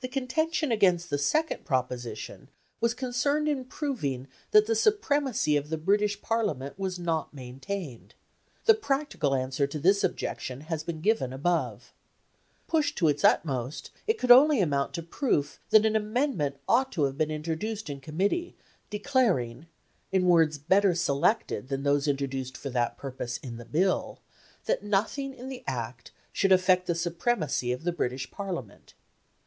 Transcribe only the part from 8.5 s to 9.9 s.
the practical answer to